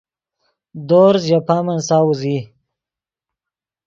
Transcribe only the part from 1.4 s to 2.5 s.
پامن ساؤز ای